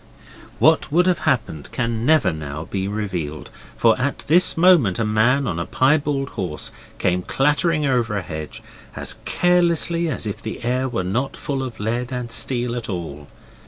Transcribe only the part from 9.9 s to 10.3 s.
as